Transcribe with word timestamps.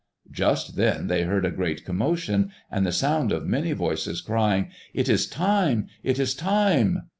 Just 0.31 0.77
then 0.77 1.05
they 1.05 1.25
heard 1.25 1.45
a 1.45 1.51
great 1.51 1.85
commotion, 1.85 2.49
and 2.71 2.87
the 2.87 2.91
sound 2.91 3.31
of 3.31 3.45
many 3.45 3.71
voices 3.73 4.19
crying, 4.19 4.69
"It 4.95 5.07
is 5.07 5.27
time! 5.27 5.89
it 6.01 6.17
is 6.17 6.33
time!" 6.33 7.03